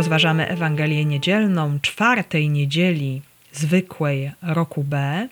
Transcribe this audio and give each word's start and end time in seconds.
Rozważamy 0.00 0.48
Ewangelię 0.48 1.04
Niedzielną 1.04 1.80
czwartej 1.80 2.48
niedzieli 2.48 3.22
zwykłej 3.52 4.32
roku 4.42 4.84
B 4.84 5.28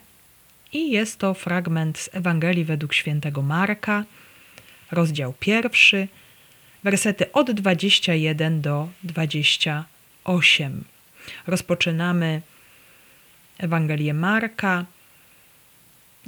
i 0.73 0.91
jest 0.91 1.19
to 1.19 1.33
fragment 1.33 1.97
z 1.97 2.09
Ewangelii 2.13 2.65
według 2.65 2.93
świętego 2.93 3.41
Marka, 3.41 4.03
rozdział 4.91 5.33
pierwszy, 5.39 6.07
wersety 6.83 7.31
od 7.31 7.51
21 7.51 8.61
do 8.61 8.89
28. 9.03 10.83
Rozpoczynamy 11.47 12.41
Ewangelię 13.57 14.13
Marka. 14.13 14.85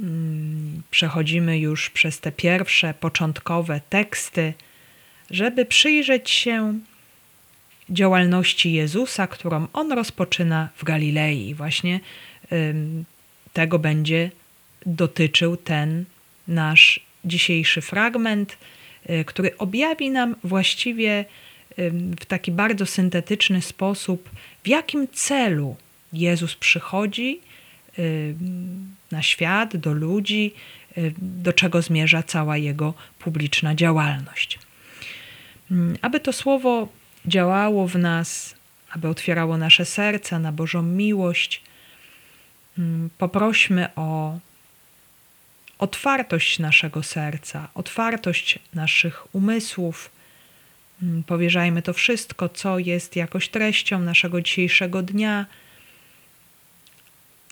Mm, 0.00 0.82
przechodzimy 0.90 1.58
już 1.58 1.90
przez 1.90 2.20
te 2.20 2.32
pierwsze, 2.32 2.94
początkowe 2.94 3.80
teksty, 3.90 4.54
żeby 5.30 5.64
przyjrzeć 5.64 6.30
się 6.30 6.78
działalności 7.90 8.72
Jezusa, 8.72 9.26
którą 9.26 9.66
on 9.72 9.92
rozpoczyna 9.92 10.68
w 10.76 10.84
Galilei. 10.84 11.54
Właśnie 11.54 12.00
tego 13.52 13.78
będzie 13.78 14.30
dotyczył 14.86 15.56
ten 15.56 16.04
nasz 16.48 17.00
dzisiejszy 17.24 17.80
fragment, 17.80 18.58
y, 19.10 19.24
który 19.24 19.56
objawi 19.58 20.10
nam 20.10 20.36
właściwie 20.44 21.24
w 22.20 22.24
taki 22.24 22.52
bardzo 22.52 22.86
syntetyczny 22.86 23.62
sposób, 23.62 24.30
w 24.64 24.68
jakim 24.68 25.08
celu 25.08 25.76
Jezus 26.12 26.54
przychodzi 26.54 27.40
na 29.10 29.22
świat, 29.22 29.76
do 29.76 29.92
ludzi, 29.92 30.54
do 31.18 31.52
czego 31.52 31.82
zmierza 31.82 32.22
cała 32.22 32.56
jego 32.56 32.94
publiczna 33.18 33.74
działalność. 33.74 34.58
Aby 36.02 36.20
to 36.20 36.32
słowo 36.32 36.88
działało 37.26 37.88
w 37.88 37.96
nas, 37.96 38.54
aby 38.90 39.08
otwierało 39.08 39.56
nasze 39.56 39.84
serca 39.84 40.38
na 40.38 40.52
Bożą 40.52 40.82
miłość, 40.82 41.62
poprośmy 43.18 43.88
o 43.96 44.38
otwartość 45.78 46.58
naszego 46.58 47.02
serca, 47.02 47.68
otwartość 47.74 48.58
naszych 48.74 49.34
umysłów. 49.34 50.10
Mm, 51.02 51.22
powierzajmy 51.22 51.82
to 51.82 51.92
wszystko, 51.92 52.48
co 52.48 52.78
jest 52.78 53.16
jakoś 53.16 53.48
treścią 53.48 53.98
naszego 53.98 54.40
dzisiejszego 54.40 55.02
dnia, 55.02 55.46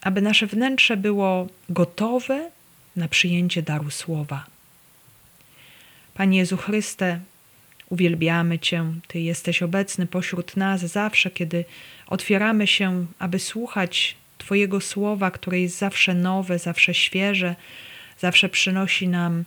aby 0.02 0.22
nasze 0.22 0.46
wnętrze 0.46 0.96
było 0.96 1.46
gotowe 1.68 2.50
na 2.96 3.08
przyjęcie 3.08 3.62
daru 3.62 3.90
słowa. 3.90 4.46
Panie 6.14 6.38
Jezu 6.38 6.56
Chryste, 6.56 7.20
uwielbiamy 7.90 8.58
Cię, 8.58 8.84
Ty 9.06 9.20
jesteś 9.20 9.62
obecny 9.62 10.06
pośród 10.06 10.56
nas 10.56 10.80
zawsze, 10.80 11.30
kiedy 11.30 11.64
otwieramy 12.06 12.66
się, 12.66 13.06
aby 13.18 13.38
słuchać 13.38 14.16
Twojego 14.38 14.80
słowa, 14.80 15.30
które 15.30 15.60
jest 15.60 15.78
zawsze 15.78 16.14
nowe, 16.14 16.58
zawsze 16.58 16.94
świeże, 16.94 17.56
zawsze 18.18 18.48
przynosi 18.48 19.08
nam 19.08 19.44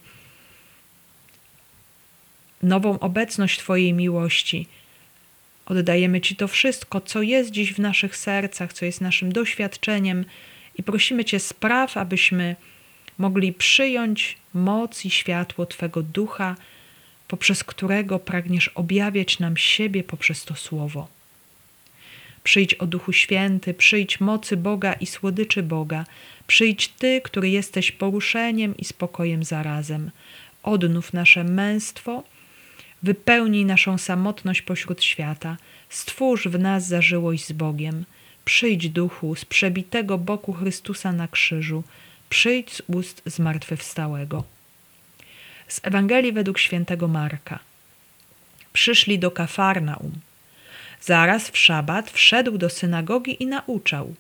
nową 2.64 3.00
obecność 3.00 3.60
Twojej 3.60 3.94
miłości. 3.94 4.68
Oddajemy 5.66 6.22
Ci 6.22 6.36
to 6.36 6.48
wszystko, 6.48 7.02
co 7.02 7.22
jest 7.22 7.52
dziś 7.52 7.74
w 7.74 7.80
naszych 7.80 8.18
sercach, 8.18 8.74
co 8.74 8.86
jest 8.86 9.02
naszym 9.02 9.32
doświadczeniem 9.32 10.26
i 10.78 10.84
prosimy 10.84 11.26
Cię, 11.26 11.40
spraw, 11.40 11.98
abyśmy 11.98 12.56
mogli 13.18 13.54
przyjąć 13.54 14.38
moc 14.54 15.06
i 15.06 15.10
światło 15.10 15.66
Twego 15.66 16.02
ducha, 16.02 16.56
poprzez 17.34 17.64
którego 17.64 18.20
pragniesz 18.20 18.68
objawiać 18.68 19.40
nam 19.40 19.58
siebie 19.58 20.04
poprzez 20.04 20.46
to 20.46 20.56
słowo. 20.56 21.08
Przyjdź 22.44 22.74
o 22.74 22.88
Duchu 22.88 23.14
Święty, 23.14 23.74
przyjdź 23.74 24.20
mocy 24.20 24.58
Boga 24.58 24.94
i 24.94 25.06
słodyczy 25.06 25.64
Boga, 25.64 26.06
przyjdź 26.48 26.88
Ty, 26.88 27.22
który 27.24 27.50
jesteś 27.50 27.92
poruszeniem 27.92 28.78
i 28.78 28.86
spokojem 28.86 29.44
zarazem. 29.44 30.12
Odnów 30.64 31.14
nasze 31.14 31.44
męstwo, 31.44 32.24
wypełnij 33.04 33.66
naszą 33.66 33.98
samotność 33.98 34.62
pośród 34.62 35.04
świata, 35.04 35.58
stwórz 35.90 36.48
w 36.48 36.60
nas 36.60 36.88
zażyłość 36.88 37.46
z 37.46 37.52
Bogiem. 37.52 38.06
Przyjdź 38.46 38.90
Duchu 38.90 39.36
z 39.36 39.46
przebitego 39.46 40.18
boku 40.18 40.54
Chrystusa 40.54 41.12
na 41.12 41.28
krzyżu, 41.28 41.84
przyjdź 42.30 42.74
z 42.74 42.82
ust 42.88 43.22
zmartwychwstałego. 43.26 44.53
Z 45.74 45.80
Ewangelii 45.84 46.34
według 46.34 46.60
świętego 46.60 47.08
Marka. 47.08 47.60
Przyszli 48.74 49.20
do 49.20 49.32
Kafarnaum– 49.32 50.12
Zaraz 51.06 51.50
w 51.50 51.58
szabat 51.58 52.12
wszedł 52.12 52.58
do 52.58 52.70
synagogi 52.70 53.44
i 53.44 53.48
nauczał. 53.48 54.16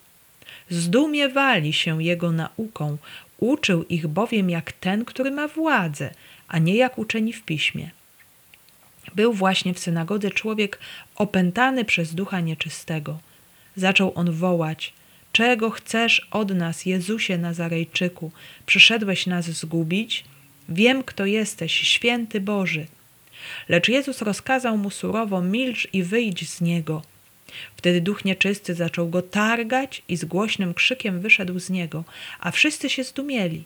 Zdumiewali 0.69 1.73
się 1.73 2.03
jego 2.03 2.31
nauką, 2.31 2.97
uczył 3.37 3.83
ich 3.83 4.07
bowiem 4.07 4.49
jak 4.49 4.71
ten, 4.71 5.05
który 5.05 5.31
ma 5.31 5.47
władzę, 5.47 6.13
a 6.47 6.59
nie 6.59 6.75
jak 6.75 6.97
uczeni 6.97 7.33
w 7.33 7.43
piśmie. 7.43 7.89
Był 9.15 9.33
właśnie 9.33 9.73
w 9.73 9.79
synagodze 9.79 10.31
człowiek 10.31 10.79
opętany 11.15 11.85
przez 11.85 12.15
ducha 12.15 12.39
nieczystego. 12.39 13.19
Zaczął 13.75 14.11
on 14.15 14.31
wołać: 14.31 14.93
Czego 15.31 15.69
chcesz 15.69 16.27
od 16.31 16.55
nas, 16.55 16.85
Jezusie 16.85 17.37
Nazarejczyku? 17.37 18.31
Przyszedłeś 18.65 19.27
nas 19.27 19.45
zgubić? 19.45 20.23
Wiem, 20.69 21.03
kto 21.03 21.25
jesteś, 21.25 21.73
święty 21.73 22.41
Boży. 22.41 22.85
Lecz 23.69 23.89
Jezus 23.89 24.21
rozkazał 24.21 24.77
mu 24.77 24.89
surowo: 24.89 25.41
milcz 25.41 25.87
i 25.93 26.03
wyjdź 26.03 26.49
z 26.49 26.61
niego. 26.61 27.01
Wtedy 27.77 28.01
duch 28.01 28.25
nieczysty 28.25 28.75
zaczął 28.75 29.09
go 29.09 29.21
targać 29.21 30.03
i 30.07 30.17
z 30.17 30.25
głośnym 30.25 30.73
krzykiem 30.73 31.21
wyszedł 31.21 31.59
z 31.59 31.69
niego, 31.69 32.03
a 32.39 32.51
wszyscy 32.51 32.89
się 32.89 33.03
zdumieli. 33.03 33.63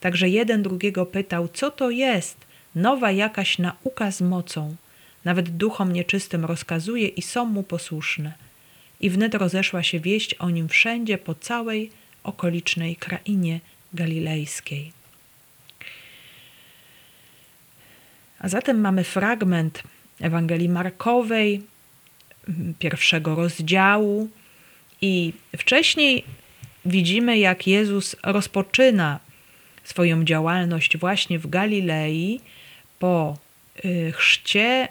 Także 0.00 0.28
jeden 0.28 0.62
drugiego 0.62 1.06
pytał: 1.06 1.48
Co 1.48 1.70
to 1.70 1.90
jest? 1.90 2.36
Nowa 2.74 3.10
jakaś 3.10 3.58
nauka 3.58 4.10
z 4.10 4.20
mocą. 4.20 4.76
Nawet 5.24 5.56
duchom 5.56 5.92
nieczystym 5.92 6.44
rozkazuje 6.44 7.08
i 7.08 7.22
są 7.22 7.44
mu 7.44 7.62
posłuszne. 7.62 8.32
I 9.00 9.10
wnet 9.10 9.34
rozeszła 9.34 9.82
się 9.82 10.00
wieść 10.00 10.34
o 10.34 10.50
nim 10.50 10.68
wszędzie 10.68 11.18
po 11.18 11.34
całej 11.34 11.90
okolicznej 12.24 12.96
krainie 12.96 13.60
galilejskiej. 13.92 14.97
A 18.38 18.48
zatem 18.48 18.80
mamy 18.80 19.04
fragment 19.04 19.82
Ewangelii 20.20 20.68
Markowej, 20.68 21.62
pierwszego 22.78 23.34
rozdziału, 23.34 24.28
i 25.00 25.32
wcześniej 25.56 26.24
widzimy, 26.84 27.38
jak 27.38 27.66
Jezus 27.66 28.16
rozpoczyna 28.22 29.20
swoją 29.84 30.24
działalność 30.24 30.96
właśnie 30.96 31.38
w 31.38 31.46
Galilei 31.46 32.40
po 32.98 33.36
y, 33.84 34.12
chrzcie 34.16 34.88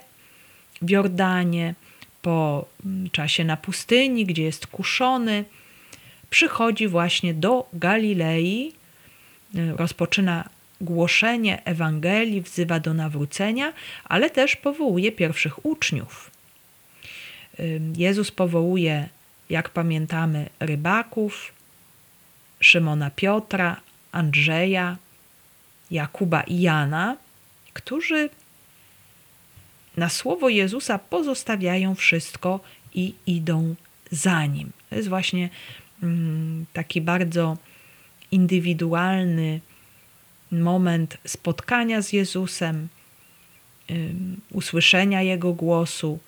w 0.82 0.90
Jordanie, 0.90 1.74
po 2.22 2.66
mm, 2.84 3.10
czasie 3.10 3.44
na 3.44 3.56
pustyni, 3.56 4.26
gdzie 4.26 4.42
jest 4.42 4.66
kuszony. 4.66 5.44
Przychodzi 6.30 6.88
właśnie 6.88 7.34
do 7.34 7.68
Galilei, 7.72 8.72
y, 9.54 9.76
rozpoczyna 9.76 10.48
głoszenie 10.80 11.64
Ewangelii 11.64 12.40
wzywa 12.40 12.80
do 12.80 12.94
nawrócenia, 12.94 13.72
ale 14.04 14.30
też 14.30 14.56
powołuje 14.56 15.12
pierwszych 15.12 15.66
uczniów. 15.66 16.30
Jezus 17.96 18.30
powołuje, 18.30 19.08
jak 19.50 19.70
pamiętamy, 19.70 20.48
rybaków, 20.60 21.52
Szymona 22.60 23.10
Piotra, 23.10 23.80
Andrzeja, 24.12 24.96
Jakuba 25.90 26.42
i 26.42 26.60
Jana, 26.60 27.16
którzy 27.72 28.30
na 29.96 30.08
słowo 30.08 30.48
Jezusa 30.48 30.98
pozostawiają 30.98 31.94
wszystko 31.94 32.60
i 32.94 33.14
idą 33.26 33.74
za 34.10 34.46
nim. 34.46 34.70
To 34.90 34.96
jest 34.96 35.08
właśnie 35.08 35.48
taki 36.72 37.00
bardzo 37.00 37.56
indywidualny 38.30 39.60
moment 40.52 41.18
spotkania 41.26 42.02
z 42.02 42.12
Jezusem, 42.12 42.88
usłyszenia 44.52 45.22
Jego 45.22 45.52
głosu, 45.52 46.18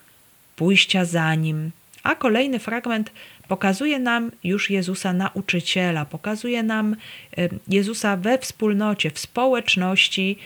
pójścia 0.56 1.04
za 1.04 1.34
Nim. 1.34 1.70
A 2.02 2.14
kolejny 2.14 2.58
fragment 2.58 3.12
pokazuje 3.48 3.98
nam 3.98 4.30
już 4.44 4.70
Jezusa 4.70 5.12
nauczyciela, 5.12 6.04
pokazuje 6.04 6.62
nam 6.62 6.96
Jezusa 7.68 8.16
we 8.16 8.38
wspólnocie, 8.38 9.10
w 9.10 9.18
społeczności 9.18 10.38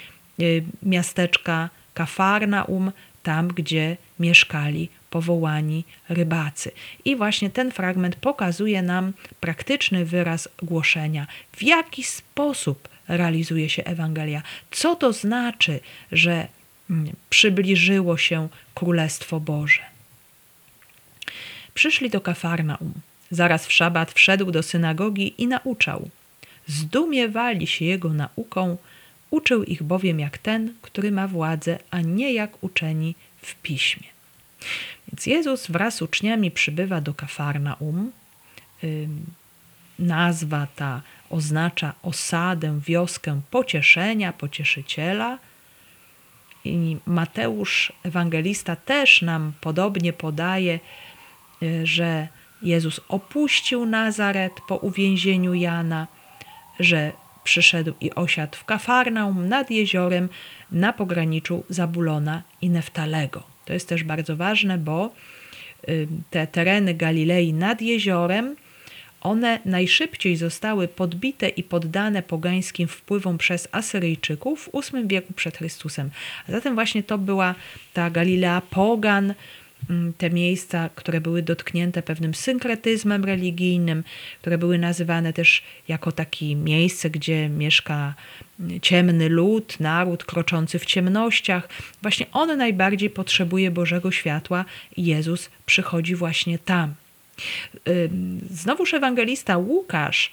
miasteczka 0.82 1.70
Kafarnaum, 1.94 2.92
tam 3.22 3.48
gdzie 3.48 3.96
mieszkali 4.18 4.88
powołani 5.10 5.84
rybacy. 6.08 6.70
I 7.04 7.16
właśnie 7.16 7.50
ten 7.50 7.72
fragment 7.72 8.16
pokazuje 8.16 8.82
nam 8.82 9.12
praktyczny 9.40 10.04
wyraz 10.04 10.48
głoszenia, 10.62 11.26
w 11.52 11.62
jaki 11.62 12.04
sposób 12.04 12.88
realizuje 13.08 13.68
się 13.68 13.84
Ewangelia. 13.84 14.42
Co 14.70 14.96
to 14.96 15.12
znaczy, 15.12 15.80
że 16.12 16.48
mm, 16.90 17.12
przybliżyło 17.30 18.16
się 18.16 18.48
Królestwo 18.74 19.40
Boże? 19.40 19.82
Przyszli 21.74 22.10
do 22.10 22.20
Kafarnaum. 22.20 22.92
Zaraz 23.30 23.66
w 23.66 23.72
szabat 23.72 24.12
wszedł 24.12 24.50
do 24.50 24.62
synagogi 24.62 25.34
i 25.38 25.46
nauczał. 25.46 26.10
Zdumiewali 26.66 27.66
się 27.66 27.84
jego 27.84 28.12
nauką, 28.12 28.76
uczył 29.30 29.64
ich 29.64 29.82
bowiem 29.82 30.20
jak 30.20 30.38
ten, 30.38 30.74
który 30.82 31.12
ma 31.12 31.28
władzę, 31.28 31.78
a 31.90 32.00
nie 32.00 32.32
jak 32.32 32.64
uczeni 32.64 33.14
w 33.42 33.54
piśmie. 33.54 34.08
Więc 35.08 35.26
Jezus 35.26 35.66
wraz 35.66 35.94
z 35.94 36.02
uczniami 36.02 36.50
przybywa 36.50 37.00
do 37.00 37.14
Kafarnaum. 37.14 38.12
Nazwa 39.98 40.66
ta 40.76 41.02
oznacza 41.30 41.92
osadę, 42.02 42.80
wioskę 42.86 43.40
pocieszenia, 43.50 44.32
pocieszyciela. 44.32 45.38
I 46.64 46.96
Mateusz, 47.06 47.92
ewangelista, 48.02 48.76
też 48.76 49.22
nam 49.22 49.52
podobnie 49.60 50.12
podaje, 50.12 50.80
y, 51.62 51.86
że 51.86 52.28
Jezus 52.62 53.00
opuścił 53.08 53.86
Nazaret 53.86 54.52
po 54.68 54.76
uwięzieniu 54.76 55.54
Jana, 55.54 56.06
że 56.80 57.12
przyszedł 57.44 57.92
i 58.00 58.14
osiadł 58.14 58.56
w 58.56 58.64
Kafarnaum 58.64 59.48
nad 59.48 59.70
jeziorem 59.70 60.28
na 60.72 60.92
pograniczu 60.92 61.64
Zabulona 61.68 62.42
i 62.60 62.70
Neftalego. 62.70 63.42
To 63.64 63.72
jest 63.72 63.88
też 63.88 64.04
bardzo 64.04 64.36
ważne, 64.36 64.78
bo 64.78 65.12
y, 65.88 66.08
te 66.30 66.46
tereny 66.46 66.94
Galilei 66.94 67.52
nad 67.52 67.82
jeziorem 67.82 68.56
one 69.24 69.58
najszybciej 69.64 70.36
zostały 70.36 70.88
podbite 70.88 71.48
i 71.48 71.62
poddane 71.62 72.22
pogańskim 72.22 72.88
wpływom 72.88 73.38
przez 73.38 73.68
Asyryjczyków 73.72 74.70
w 74.72 74.92
VIII 74.92 75.08
wieku 75.08 75.32
przed 75.32 75.56
Chrystusem. 75.56 76.10
A 76.48 76.52
zatem 76.52 76.74
właśnie 76.74 77.02
to 77.02 77.18
była 77.18 77.54
ta 77.92 78.10
Galilea 78.10 78.62
pogan, 78.70 79.34
mm, 79.90 80.12
te 80.18 80.30
miejsca, 80.30 80.90
które 80.94 81.20
były 81.20 81.42
dotknięte 81.42 82.02
pewnym 82.02 82.34
synkretyzmem 82.34 83.24
religijnym, 83.24 84.04
które 84.40 84.58
były 84.58 84.78
nazywane 84.78 85.32
też 85.32 85.62
jako 85.88 86.12
takie 86.12 86.56
miejsce, 86.56 87.10
gdzie 87.10 87.48
mieszka 87.48 88.14
mm, 88.60 88.80
ciemny 88.80 89.28
lud, 89.28 89.80
naród 89.80 90.24
kroczący 90.24 90.78
w 90.78 90.86
ciemnościach. 90.86 91.68
Właśnie 92.02 92.26
on 92.32 92.56
najbardziej 92.58 93.10
potrzebuje 93.10 93.70
Bożego 93.70 94.12
światła 94.12 94.64
i 94.96 95.04
Jezus 95.04 95.50
przychodzi 95.66 96.14
właśnie 96.14 96.58
tam. 96.58 96.94
Znowuż 98.50 98.94
ewangelista 98.94 99.58
Łukasz, 99.58 100.32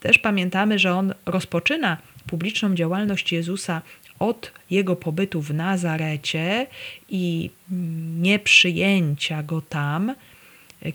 też 0.00 0.18
pamiętamy, 0.18 0.78
że 0.78 0.94
on 0.94 1.14
rozpoczyna 1.26 1.96
publiczną 2.26 2.74
działalność 2.74 3.32
Jezusa 3.32 3.82
od 4.18 4.52
jego 4.70 4.96
pobytu 4.96 5.42
w 5.42 5.54
Nazarecie 5.54 6.66
i 7.08 7.50
nieprzyjęcia 8.20 9.42
go 9.42 9.60
tam, 9.60 10.14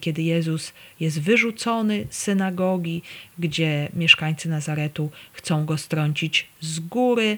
kiedy 0.01 0.22
Jezus 0.22 0.74
jest 1.00 1.22
wyrzucony 1.22 2.07
z 2.10 2.18
synagogi, 2.18 3.02
gdzie 3.40 3.90
mieszkańcy 3.94 4.50
Nazaretu 4.50 5.12
chcą 5.34 5.66
go 5.66 5.78
strącić 5.78 6.48
z 6.62 6.80
góry, 6.80 7.38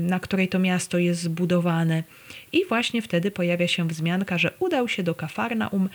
na 0.00 0.20
której 0.20 0.48
to 0.48 0.58
miasto 0.58 0.98
jest 0.98 1.22
zbudowane. 1.22 2.04
I 2.52 2.64
właśnie 2.64 3.02
wtedy 3.02 3.30
pojawia 3.30 3.68
się 3.68 3.88
wzmianka, 3.88 4.38
że 4.38 4.52
udał 4.58 4.88
się 4.88 5.02
do 5.02 5.14
Kafarnaum, 5.14 5.88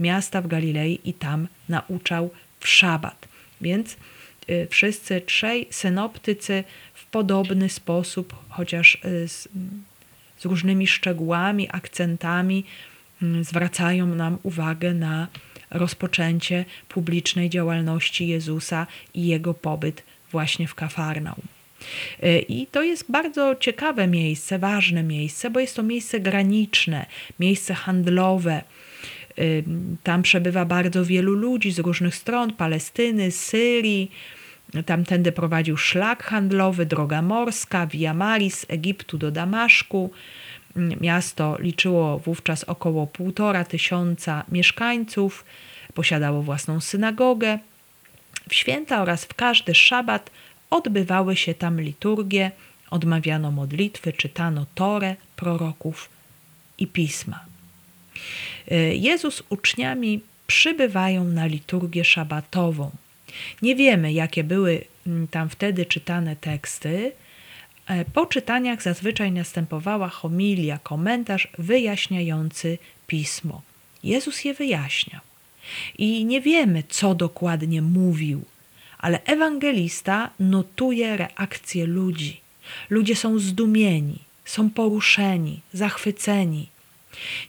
miasta 0.00 0.42
w 0.42 0.46
Galilei 0.46 1.00
i 1.04 1.14
tam 1.14 1.48
nauczał 1.68 2.30
w 2.60 2.68
szabat. 2.68 3.28
Więc 3.60 3.96
y, 4.50 4.66
wszyscy 4.70 5.20
trzej 5.20 5.66
synoptycy 5.70 6.64
w 6.94 7.06
podobny 7.06 7.68
sposób, 7.68 8.36
chociaż 8.48 8.94
y, 8.94 9.28
z, 9.28 9.48
z 10.38 10.44
różnymi 10.44 10.86
szczegółami, 10.86 11.68
akcentami, 11.72 12.64
y, 13.22 13.44
zwracają 13.44 14.06
nam 14.06 14.38
uwagę 14.42 14.94
na 14.94 15.28
rozpoczęcie 15.70 16.64
publicznej 16.88 17.50
działalności 17.50 18.28
Jezusa 18.28 18.86
i 19.14 19.26
jego 19.26 19.54
pobyt 19.54 20.02
właśnie 20.30 20.68
w 20.68 20.74
Kafarnaum. 20.74 21.42
I 22.48 22.66
to 22.72 22.82
jest 22.82 23.10
bardzo 23.10 23.56
ciekawe 23.60 24.06
miejsce, 24.06 24.58
ważne 24.58 25.02
miejsce, 25.02 25.50
bo 25.50 25.60
jest 25.60 25.76
to 25.76 25.82
miejsce 25.82 26.20
graniczne, 26.20 27.06
miejsce 27.40 27.74
handlowe, 27.74 28.62
tam 30.02 30.22
przebywa 30.22 30.64
bardzo 30.64 31.04
wielu 31.04 31.34
ludzi 31.34 31.72
z 31.72 31.78
różnych 31.78 32.14
stron 32.14 32.52
Palestyny, 32.52 33.30
Syrii. 33.30 34.10
Tamtędy 34.86 35.32
prowadził 35.32 35.76
szlak 35.76 36.24
handlowy, 36.24 36.86
droga 36.86 37.22
morska, 37.22 37.86
Via 37.86 38.14
Maris 38.14 38.66
Egiptu 38.68 39.18
do 39.18 39.30
Damaszku. 39.30 40.10
Miasto 41.00 41.56
liczyło 41.60 42.18
wówczas 42.18 42.64
około 42.64 43.06
półtora 43.06 43.64
tysiąca 43.64 44.44
mieszkańców, 44.48 45.44
posiadało 45.94 46.42
własną 46.42 46.80
synagogę. 46.80 47.58
W 48.48 48.54
święta 48.54 49.02
oraz 49.02 49.24
w 49.24 49.34
każdy 49.34 49.74
szabat 49.74 50.30
odbywały 50.70 51.36
się 51.36 51.54
tam 51.54 51.80
liturgie, 51.80 52.50
odmawiano 52.90 53.50
modlitwy, 53.50 54.12
czytano 54.12 54.66
Torę, 54.74 55.16
proroków 55.36 56.08
i 56.78 56.86
pisma. 56.86 57.55
E, 58.70 58.94
Jezus 58.94 59.42
uczniami 59.48 60.20
przybywają 60.46 61.24
na 61.24 61.46
liturgię 61.46 62.04
szabatową. 62.04 62.90
Nie 63.62 63.76
wiemy, 63.76 64.12
jakie 64.12 64.44
były 64.44 64.84
mm, 65.06 65.28
tam 65.28 65.48
wtedy 65.48 65.86
czytane 65.86 66.36
teksty. 66.36 67.12
E, 67.86 68.04
po 68.04 68.26
czytaniach 68.26 68.82
zazwyczaj 68.82 69.32
następowała 69.32 70.08
homilia, 70.08 70.78
komentarz 70.78 71.48
wyjaśniający 71.58 72.78
pismo. 73.06 73.62
Jezus 74.04 74.44
je 74.44 74.54
wyjaśniał. 74.54 75.20
I 75.98 76.24
nie 76.24 76.40
wiemy, 76.40 76.82
co 76.88 77.14
dokładnie 77.14 77.82
mówił, 77.82 78.44
ale 78.98 79.24
ewangelista 79.24 80.30
notuje 80.40 81.16
reakcję 81.16 81.86
ludzi. 81.86 82.40
Ludzie 82.90 83.16
są 83.16 83.38
zdumieni, 83.38 84.18
są 84.44 84.70
poruszeni, 84.70 85.60
zachwyceni. 85.72 86.68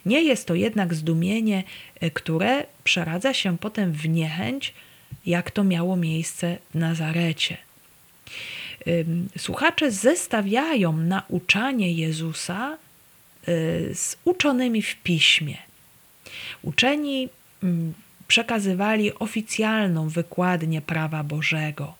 Nie 0.06 0.22
jest 0.22 0.46
to 0.46 0.54
jednak 0.54 0.94
zdumienie, 0.94 1.64
e, 2.00 2.10
które 2.10 2.66
przeradza 2.84 3.34
się 3.34 3.58
potem 3.58 3.92
w 3.92 4.08
niechęć, 4.08 4.74
jak 5.26 5.50
to 5.50 5.64
miało 5.64 5.96
miejsce 5.96 6.58
w 6.70 6.74
Nazarecie. 6.74 7.56
Słuchacze 9.38 9.90
zestawiają 9.90 10.92
nauczanie 10.92 11.92
Jezusa 11.92 12.72
e, 12.72 12.76
z 13.94 14.16
uczonymi 14.24 14.82
w 14.82 14.96
piśmie. 14.96 15.56
Uczeni 16.62 17.28
przekazywali 18.28 19.14
oficjalną 19.14 20.08
wykładnię 20.08 20.80
prawa 20.80 21.24
Bożego. 21.24 21.94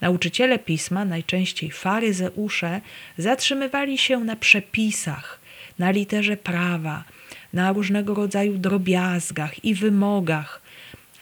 Nauczyciele 0.00 0.58
pisma, 0.58 1.04
najczęściej 1.04 1.70
faryzeusze, 1.70 2.80
zatrzymywali 3.18 3.98
się 3.98 4.18
na 4.24 4.36
przepisach, 4.36 5.40
na 5.78 5.90
literze 5.90 6.36
prawa, 6.36 7.04
na 7.52 7.72
różnego 7.72 8.14
rodzaju 8.14 8.58
drobiazgach 8.58 9.64
i 9.64 9.74
wymogach. 9.74 10.62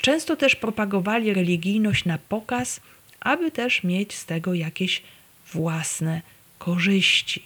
Często 0.00 0.36
też 0.36 0.56
propagowali 0.56 1.34
religijność 1.34 2.04
na 2.04 2.18
pokaz, 2.18 2.80
aby 3.20 3.50
też 3.50 3.84
mieć 3.84 4.14
z 4.14 4.26
tego 4.26 4.54
jakieś 4.54 5.02
własne 5.52 6.22
korzyści. 6.58 7.42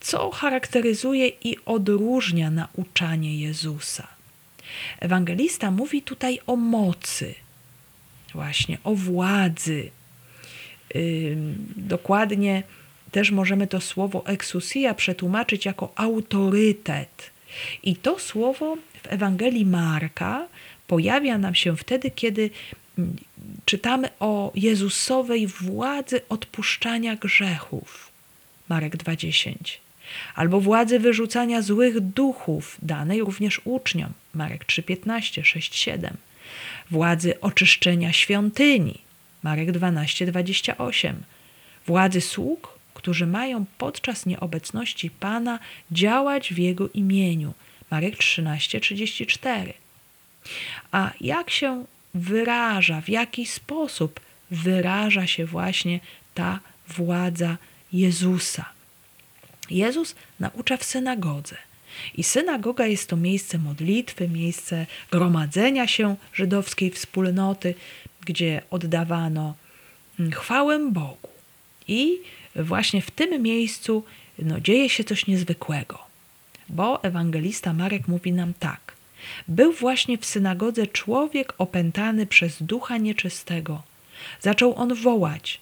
Co 0.00 0.30
charakteryzuje 0.30 1.28
i 1.28 1.56
odróżnia 1.66 2.50
nauczanie 2.50 3.40
Jezusa? 3.40 4.06
Ewangelista 5.00 5.70
mówi 5.70 6.02
tutaj 6.02 6.38
o 6.46 6.56
mocy, 6.56 7.34
właśnie 8.34 8.78
o 8.84 8.94
władzy. 8.94 9.90
Dokładnie 11.76 12.62
też 13.12 13.30
możemy 13.30 13.66
to 13.66 13.80
słowo 13.80 14.26
exousia 14.26 14.94
przetłumaczyć 14.94 15.66
jako 15.66 15.92
autorytet. 15.96 17.30
I 17.82 17.96
to 17.96 18.18
słowo 18.18 18.76
w 19.02 19.06
Ewangelii 19.12 19.66
Marka 19.66 20.46
pojawia 20.86 21.38
nam 21.38 21.54
się 21.54 21.76
wtedy, 21.76 22.10
kiedy 22.10 22.50
mm, 22.98 23.16
czytamy 23.64 24.08
o 24.20 24.52
Jezusowej 24.54 25.46
władzy 25.46 26.20
odpuszczania 26.28 27.16
grzechów. 27.16 28.12
Marek 28.68 28.96
2:10. 28.96 29.54
Albo 30.34 30.60
władzy 30.60 30.98
wyrzucania 30.98 31.62
złych 31.62 32.00
duchów, 32.00 32.78
danej 32.82 33.20
również 33.20 33.60
uczniom. 33.64 34.12
Marek 34.34 34.64
3:15, 34.64 35.42
6:7. 35.42 36.10
Władzy 36.90 37.40
oczyszczenia 37.40 38.12
świątyni. 38.12 38.98
Marek 39.42 39.72
12:28. 39.72 41.14
Władzy 41.86 42.20
sług 42.20 42.77
którzy 42.98 43.26
mają 43.26 43.64
podczas 43.78 44.26
nieobecności 44.26 45.10
Pana 45.10 45.58
działać 45.90 46.54
w 46.54 46.58
Jego 46.58 46.88
imieniu. 46.88 47.54
Marek 47.90 48.16
13:34. 48.16 49.72
A 50.92 51.10
jak 51.20 51.50
się 51.50 51.84
wyraża, 52.14 53.00
w 53.00 53.08
jaki 53.08 53.46
sposób 53.46 54.20
wyraża 54.50 55.26
się 55.26 55.46
właśnie 55.46 56.00
ta 56.34 56.60
władza 56.88 57.56
Jezusa? 57.92 58.64
Jezus 59.70 60.14
naucza 60.40 60.76
w 60.76 60.84
synagodze. 60.84 61.56
I 62.14 62.24
synagoga 62.24 62.86
jest 62.86 63.08
to 63.08 63.16
miejsce 63.16 63.58
modlitwy, 63.58 64.28
miejsce 64.28 64.86
gromadzenia 65.10 65.86
się 65.86 66.16
żydowskiej 66.34 66.90
wspólnoty, 66.90 67.74
gdzie 68.26 68.62
oddawano 68.70 69.54
mm, 70.20 70.32
chwałę 70.32 70.90
Bogu. 70.90 71.28
I 71.88 72.18
właśnie 72.64 73.02
w 73.02 73.10
tym 73.10 73.42
miejscu 73.42 74.04
no, 74.38 74.60
dzieje 74.60 74.88
się 74.88 75.04
coś 75.04 75.26
niezwykłego, 75.26 75.98
bo 76.68 77.02
ewangelista 77.02 77.72
Marek 77.72 78.08
mówi 78.08 78.32
nam 78.32 78.52
tak. 78.58 78.96
Był 79.48 79.72
właśnie 79.72 80.18
w 80.18 80.26
synagodze 80.26 80.86
człowiek 80.86 81.54
opętany 81.58 82.26
przez 82.26 82.62
ducha 82.62 82.96
nieczystego. 82.96 83.82
Zaczął 84.40 84.74
on 84.76 84.94
wołać: 84.94 85.60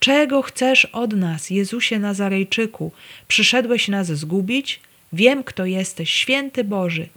Czego 0.00 0.42
chcesz 0.42 0.84
od 0.84 1.12
nas, 1.12 1.50
Jezusie 1.50 1.98
Nazarejczyku? 1.98 2.92
Przyszedłeś 3.28 3.88
nas 3.88 4.06
zgubić? 4.06 4.80
Wiem, 5.12 5.44
kto 5.44 5.64
jesteś, 5.64 6.10
święty 6.10 6.64
Boży. 6.64 7.08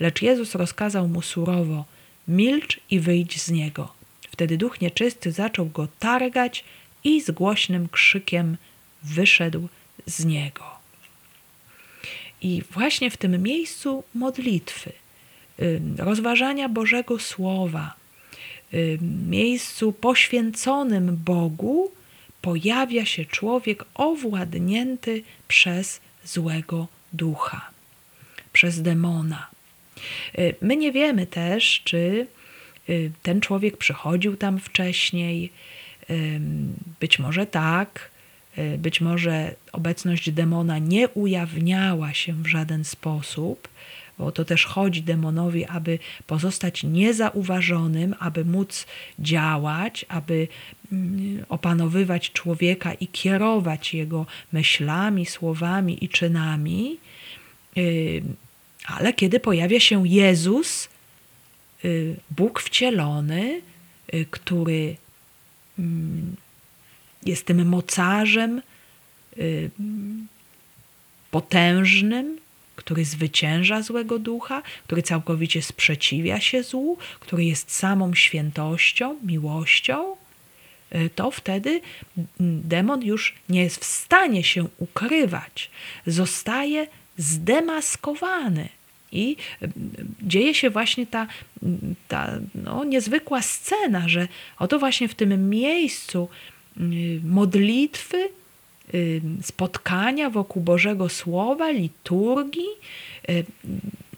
Lecz 0.00 0.22
Jezus 0.22 0.54
rozkazał 0.54 1.08
mu 1.08 1.22
surowo: 1.22 1.84
Milcz 2.28 2.80
i 2.90 3.00
wyjdź 3.00 3.42
z 3.42 3.50
niego. 3.50 3.92
Wtedy 4.30 4.56
duch 4.56 4.80
nieczysty 4.80 5.32
zaczął 5.32 5.66
go 5.66 5.88
targać 5.98 6.64
i 7.04 7.20
z 7.20 7.30
głośnym 7.30 7.88
krzykiem 7.88 8.56
wyszedł 9.02 9.68
z 10.06 10.24
niego. 10.24 10.64
I 12.42 12.62
właśnie 12.70 13.10
w 13.10 13.16
tym 13.16 13.42
miejscu 13.42 14.04
modlitwy, 14.14 14.92
rozważania 15.98 16.68
Bożego 16.68 17.18
Słowa, 17.18 17.94
miejscu 19.28 19.92
poświęconym 19.92 21.16
Bogu, 21.24 21.90
pojawia 22.42 23.04
się 23.04 23.24
człowiek 23.24 23.84
owładnięty 23.94 25.22
przez 25.48 26.00
złego 26.24 26.88
ducha, 27.12 27.70
przez 28.52 28.82
demona. 28.82 29.46
Y, 30.38 30.54
my 30.60 30.76
nie 30.76 30.92
wiemy 30.92 31.26
też, 31.26 31.82
czy 31.84 32.26
y, 32.88 33.10
ten 33.22 33.40
człowiek 33.40 33.76
przychodził 33.76 34.36
tam 34.36 34.60
wcześniej. 34.60 35.52
Być 37.00 37.18
może 37.18 37.46
tak, 37.46 38.10
y, 38.58 38.78
być 38.78 39.00
może 39.00 39.54
obecność 39.72 40.30
demona 40.30 40.78
nie 40.78 41.08
ujawniała 41.08 42.14
się 42.14 42.32
w 42.32 42.46
żaden 42.46 42.84
sposób, 42.84 43.68
bo 44.18 44.32
to 44.32 44.44
też 44.44 44.66
chodzi 44.66 45.02
demonowi, 45.02 45.64
aby 45.64 45.98
pozostać 46.26 46.82
niezauważonym, 46.82 48.14
aby 48.18 48.44
móc 48.44 48.86
działać, 49.18 50.04
aby 50.08 50.48
mm, 50.92 51.44
opanowywać 51.48 52.32
człowieka 52.32 52.94
i 52.94 53.06
kierować 53.06 53.94
jego 53.94 54.26
myślami, 54.52 55.26
słowami 55.26 56.04
i 56.04 56.08
czynami. 56.08 56.98
Ale 58.86 59.12
kiedy 59.12 59.40
pojawia 59.40 59.80
się 59.80 60.08
Jezus, 60.08 60.88
y, 61.84 62.16
Bóg 62.30 62.60
wcielony, 62.60 63.60
y, 64.14 64.26
który 64.30 64.96
mm, 65.78 66.36
jest 67.26 67.46
tym 67.46 67.68
mocarzem 67.68 68.62
potężnym, 71.30 72.38
który 72.76 73.04
zwycięża 73.04 73.82
złego 73.82 74.18
ducha, 74.18 74.62
który 74.84 75.02
całkowicie 75.02 75.62
sprzeciwia 75.62 76.40
się 76.40 76.62
złu, 76.62 76.98
który 77.20 77.44
jest 77.44 77.70
samą 77.70 78.14
świętością, 78.14 79.18
miłością, 79.22 80.16
e, 80.90 81.10
to 81.10 81.30
wtedy 81.30 81.80
demon 82.40 83.02
już 83.02 83.34
nie 83.48 83.62
jest 83.62 83.80
w 83.80 83.84
stanie 83.84 84.44
się 84.44 84.68
ukrywać. 84.78 85.70
Zostaje 86.06 86.86
zdemaskowany. 87.18 88.68
I 89.14 89.36
dzieje 90.22 90.54
się 90.54 90.70
właśnie 90.70 91.06
ta, 91.06 91.26
ta 92.08 92.30
no, 92.54 92.84
niezwykła 92.84 93.42
scena, 93.42 94.08
że 94.08 94.28
oto 94.58 94.78
właśnie 94.78 95.08
w 95.08 95.14
tym 95.14 95.50
miejscu 95.50 96.28
modlitwy, 97.24 98.28
spotkania 99.42 100.30
wokół 100.30 100.62
Bożego 100.62 101.08
Słowa, 101.08 101.70
liturgii, 101.70 102.68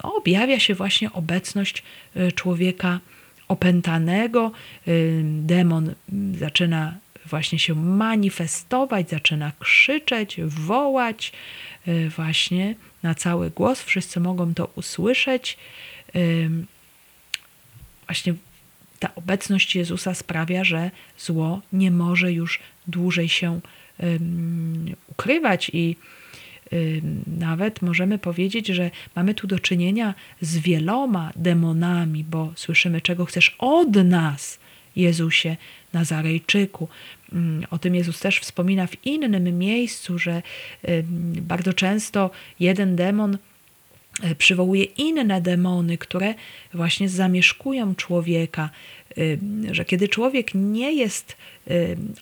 objawia 0.02 0.60
się 0.60 0.74
właśnie 0.74 1.12
obecność 1.12 1.82
y, 2.16 2.32
człowieka 2.32 3.00
opętanego. 3.48 4.52
Demon 5.22 5.94
zaczyna 6.38 6.94
właśnie 7.26 7.58
się 7.58 7.74
manifestować, 7.74 9.10
zaczyna 9.10 9.52
krzyczeć, 9.58 10.40
wołać 10.46 11.32
y, 11.88 12.10
właśnie 12.10 12.74
na 13.02 13.14
cały 13.14 13.50
głos. 13.50 13.82
Wszyscy 13.82 14.20
mogą 14.20 14.54
to 14.54 14.70
usłyszeć. 14.74 15.58
Właśnie 18.06 18.34
ta 18.98 19.14
obecność 19.14 19.76
Jezusa 19.76 20.14
sprawia, 20.14 20.64
że 20.64 20.90
zło 21.18 21.60
nie 21.72 21.90
może 21.90 22.32
już 22.32 22.60
dłużej 22.86 23.28
się 23.28 23.60
ukrywać 25.08 25.70
i 25.72 25.96
nawet 27.26 27.82
możemy 27.82 28.18
powiedzieć, 28.18 28.66
że 28.66 28.90
mamy 29.16 29.34
tu 29.34 29.46
do 29.46 29.58
czynienia 29.58 30.14
z 30.40 30.58
wieloma 30.58 31.32
demonami, 31.36 32.24
bo 32.24 32.52
słyszymy, 32.56 33.00
czego 33.00 33.24
chcesz 33.24 33.56
od 33.58 33.94
nas, 33.94 34.58
Jezusie 34.96 35.56
Nazarejczyku. 35.92 36.88
O 37.70 37.78
tym 37.78 37.94
Jezus 37.94 38.20
też 38.20 38.38
wspomina 38.40 38.86
w 38.86 39.06
innym 39.06 39.58
miejscu, 39.58 40.18
że 40.18 40.42
bardzo 41.40 41.72
często 41.72 42.30
jeden 42.60 42.96
demon 42.96 43.38
e, 44.22 44.34
przywołuje 44.34 44.84
inne 44.84 45.40
demony, 45.40 45.98
które 45.98 46.34
właśnie 46.74 47.08
zamieszkują 47.08 47.94
człowieka, 47.94 48.70
że 49.70 49.84
kiedy 49.84 50.08
człowiek 50.08 50.54
nie 50.54 50.92
jest 50.92 51.36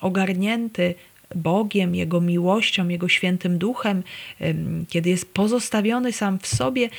ogarnięty 0.01 0.95
Bogiem, 1.35 1.95
Jego 1.95 2.21
miłością, 2.21 2.89
Jego 2.89 3.09
świętym 3.09 3.59
duchem, 3.59 4.03
kiedy 4.89 5.11
jest 5.11 5.35
pozostawiony 5.35 6.13
sam 6.13 6.39
w 6.39 6.47
sobie, 6.47 6.91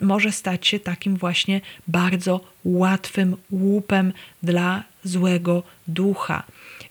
może 0.00 0.32
stać 0.32 0.66
się 0.66 0.80
takim 0.80 1.16
właśnie 1.16 1.60
bardzo 1.88 2.40
łatwym 2.64 3.36
łupem 3.50 4.12
dla 4.42 4.84
złego 5.04 5.62
ducha. 5.86 6.42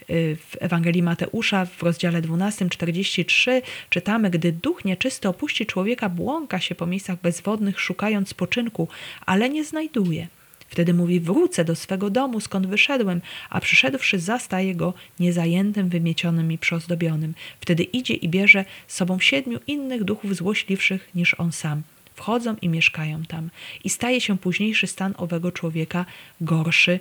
Y, 0.09 0.37
w 0.49 0.55
Ewangelii 0.59 1.03
Mateusza 1.03 1.65
w 1.65 1.83
rozdziale 1.83 2.21
12, 2.21 2.69
43 2.69 3.61
czytamy, 3.89 4.29
gdy 4.29 4.51
duch 4.51 4.85
nieczysty 4.85 5.29
opuści 5.29 5.65
człowieka, 5.65 6.09
błąka 6.09 6.59
się 6.59 6.75
po 6.75 6.85
miejscach 6.85 7.21
bezwodnych, 7.21 7.79
szukając 7.81 8.29
spoczynku, 8.29 8.87
ale 9.25 9.49
nie 9.49 9.63
znajduje. 9.63 10.27
Wtedy 10.67 10.93
mówi: 10.93 11.19
Wrócę 11.19 11.65
do 11.65 11.75
swego 11.75 12.09
domu, 12.09 12.39
skąd 12.39 12.67
wyszedłem, 12.67 13.21
a 13.49 13.59
przyszedłszy, 13.59 14.19
zastaje 14.19 14.75
go 14.75 14.93
niezajętym, 15.19 15.89
wymiecionym 15.89 16.51
i 16.51 16.57
przeozdobionym. 16.57 17.33
Wtedy 17.61 17.83
idzie 17.83 18.13
i 18.13 18.29
bierze 18.29 18.65
z 18.87 18.95
sobą 18.95 19.19
siedmiu 19.19 19.59
innych 19.67 20.03
duchów 20.03 20.35
złośliwszych 20.35 21.09
niż 21.15 21.33
on 21.33 21.51
sam. 21.51 21.81
Wchodzą 22.15 22.55
i 22.61 22.69
mieszkają 22.69 23.23
tam. 23.23 23.49
I 23.83 23.89
staje 23.89 24.21
się 24.21 24.37
późniejszy 24.37 24.87
stan 24.87 25.13
owego 25.17 25.51
człowieka 25.51 26.05
gorszy 26.41 26.99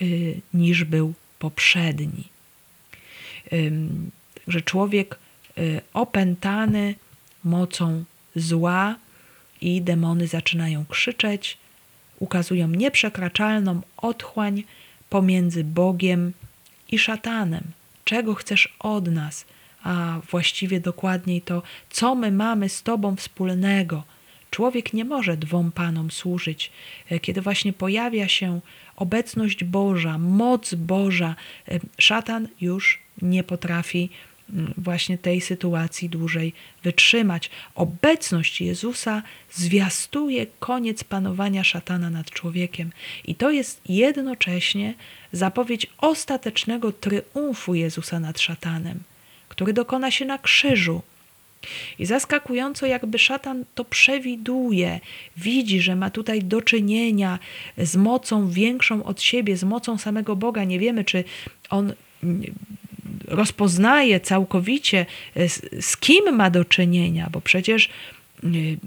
yy, 0.00 0.40
niż 0.54 0.84
był 0.84 1.14
poprzedni. 1.38 2.24
Że 4.48 4.62
człowiek 4.62 5.18
yy, 5.56 5.80
opętany 5.92 6.94
mocą 7.44 8.04
zła 8.36 8.96
i 9.60 9.82
demony 9.82 10.26
zaczynają 10.26 10.84
krzyczeć, 10.86 11.58
ukazują 12.18 12.68
nieprzekraczalną 12.68 13.80
otchłań 13.96 14.64
pomiędzy 15.10 15.64
Bogiem 15.64 16.32
i 16.88 16.98
szatanem. 16.98 17.64
Czego 18.04 18.34
chcesz 18.34 18.74
od 18.78 19.06
nas? 19.06 19.44
A 19.82 20.20
właściwie 20.30 20.80
dokładniej 20.80 21.42
to, 21.42 21.62
co 21.90 22.14
my 22.14 22.32
mamy 22.32 22.68
z 22.68 22.82
Tobą 22.82 23.16
wspólnego. 23.16 24.02
Człowiek 24.50 24.92
nie 24.92 25.04
może 25.04 25.36
dwom 25.36 25.72
panom 25.72 26.10
służyć. 26.10 26.72
E, 27.10 27.20
kiedy 27.20 27.40
właśnie 27.40 27.72
pojawia 27.72 28.28
się 28.28 28.60
obecność 28.96 29.64
Boża, 29.64 30.18
moc 30.18 30.74
Boża, 30.74 31.34
e, 31.68 31.80
szatan 31.98 32.48
już 32.60 32.98
nie 33.22 33.44
potrafi 33.44 34.10
właśnie 34.76 35.18
tej 35.18 35.40
sytuacji 35.40 36.08
dłużej 36.08 36.52
wytrzymać. 36.82 37.50
Obecność 37.74 38.60
Jezusa 38.60 39.22
zwiastuje 39.52 40.46
koniec 40.60 41.04
panowania 41.04 41.64
szatana 41.64 42.10
nad 42.10 42.30
człowiekiem, 42.30 42.90
i 43.24 43.34
to 43.34 43.50
jest 43.50 43.80
jednocześnie 43.88 44.94
zapowiedź 45.32 45.86
ostatecznego 45.98 46.92
triumfu 46.92 47.74
Jezusa 47.74 48.20
nad 48.20 48.40
szatanem, 48.40 49.00
który 49.48 49.72
dokona 49.72 50.10
się 50.10 50.24
na 50.24 50.38
krzyżu. 50.38 51.02
I 51.98 52.06
zaskakująco, 52.06 52.86
jakby 52.86 53.18
szatan 53.18 53.64
to 53.74 53.84
przewiduje, 53.84 55.00
widzi, 55.36 55.80
że 55.80 55.96
ma 55.96 56.10
tutaj 56.10 56.42
do 56.42 56.62
czynienia 56.62 57.38
z 57.78 57.96
mocą 57.96 58.50
większą 58.50 59.04
od 59.04 59.22
siebie, 59.22 59.56
z 59.56 59.64
mocą 59.64 59.98
samego 59.98 60.36
Boga. 60.36 60.64
Nie 60.64 60.78
wiemy, 60.78 61.04
czy 61.04 61.24
on 61.70 61.92
rozpoznaje 63.28 64.20
całkowicie, 64.20 65.06
z, 65.36 65.84
z 65.86 65.96
kim 65.96 66.36
ma 66.36 66.50
do 66.50 66.64
czynienia, 66.64 67.28
bo 67.32 67.40
przecież 67.40 67.88
y, 68.44 68.78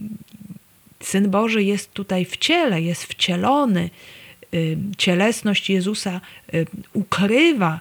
Syn 1.04 1.30
Boży 1.30 1.64
jest 1.64 1.94
tutaj 1.94 2.26
w 2.26 2.38
ciele, 2.38 2.82
jest 2.82 3.04
wcielony. 3.04 3.90
Cielesność 4.98 5.70
Jezusa 5.70 6.22
ukrywa 6.94 7.80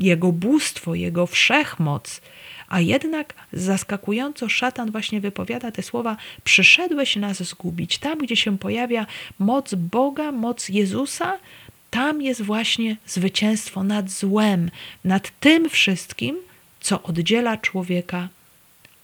Jego 0.00 0.32
bóstwo, 0.32 0.94
Jego 0.94 1.26
wszechmoc. 1.26 2.20
A 2.68 2.80
jednak 2.80 3.34
zaskakująco 3.52 4.48
szatan 4.48 4.90
właśnie 4.90 5.20
wypowiada 5.20 5.72
te 5.72 5.82
słowa: 5.82 6.16
Przyszedłeś 6.44 7.16
nas 7.16 7.42
zgubić. 7.42 7.98
Tam, 7.98 8.18
gdzie 8.18 8.36
się 8.36 8.58
pojawia 8.58 9.06
moc 9.38 9.74
Boga, 9.74 10.32
moc 10.32 10.68
Jezusa, 10.68 11.38
tam 11.92 12.22
jest 12.22 12.42
właśnie 12.42 12.96
zwycięstwo 13.06 13.84
nad 13.84 14.10
złem, 14.10 14.70
nad 15.04 15.40
tym 15.40 15.70
wszystkim, 15.70 16.36
co 16.80 17.02
oddziela 17.02 17.56
człowieka 17.56 18.28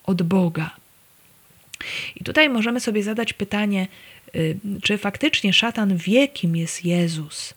od 0.04 0.22
Boga. 0.22 0.70
I 2.16 2.24
tutaj 2.24 2.48
możemy 2.48 2.80
sobie 2.80 3.02
zadać 3.02 3.32
pytanie, 3.32 3.86
y, 4.34 4.56
czy 4.82 4.98
faktycznie 4.98 5.52
szatan 5.52 5.96
wie, 5.96 6.28
kim 6.28 6.56
jest 6.56 6.84
Jezus. 6.84 7.54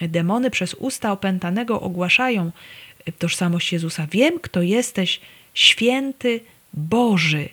Demony 0.00 0.50
przez 0.50 0.74
usta 0.74 1.12
opętanego 1.12 1.80
ogłaszają 1.80 2.50
tożsamość 3.18 3.72
Jezusa. 3.72 4.06
Wiem, 4.10 4.40
kto 4.40 4.62
jesteś, 4.62 5.20
święty 5.54 6.40
Boży. 6.74 7.48